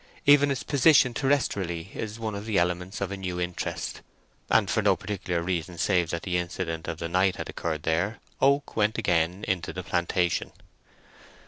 [0.25, 4.01] Even its position terrestrially is one of the elements of a new interest,
[4.49, 8.17] and for no particular reason save that the incident of the night had occurred there
[8.41, 10.53] Oak went again into the plantation.